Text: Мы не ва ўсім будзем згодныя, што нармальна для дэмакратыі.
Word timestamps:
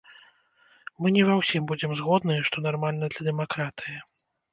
Мы 1.05 1.11
не 1.17 1.23
ва 1.27 1.35
ўсім 1.41 1.67
будзем 1.71 1.93
згодныя, 1.99 2.45
што 2.47 2.63
нармальна 2.67 3.11
для 3.13 3.21
дэмакратыі. 3.29 3.97